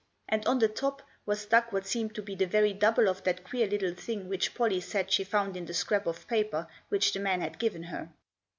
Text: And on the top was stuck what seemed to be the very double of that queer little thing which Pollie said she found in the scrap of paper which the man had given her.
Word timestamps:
And 0.27 0.43
on 0.47 0.57
the 0.57 0.67
top 0.67 1.03
was 1.27 1.41
stuck 1.41 1.71
what 1.71 1.85
seemed 1.85 2.15
to 2.15 2.23
be 2.23 2.33
the 2.33 2.47
very 2.47 2.73
double 2.73 3.07
of 3.07 3.23
that 3.23 3.43
queer 3.43 3.67
little 3.67 3.93
thing 3.93 4.27
which 4.27 4.55
Pollie 4.55 4.81
said 4.81 5.11
she 5.11 5.23
found 5.23 5.55
in 5.55 5.65
the 5.65 5.75
scrap 5.75 6.07
of 6.07 6.27
paper 6.27 6.67
which 6.89 7.13
the 7.13 7.19
man 7.19 7.39
had 7.41 7.59
given 7.59 7.83
her. 7.83 8.09